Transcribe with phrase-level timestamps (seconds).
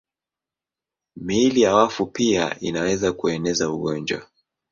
[1.15, 4.27] Miili ya wafu pia inaweza kueneza ugonjwa.